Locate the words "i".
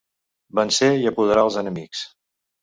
1.01-1.05